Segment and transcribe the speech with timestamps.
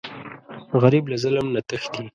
[0.81, 2.03] غریب له ظلم نه تښتي